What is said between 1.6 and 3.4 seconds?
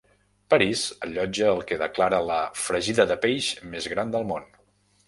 que declara la "fregida de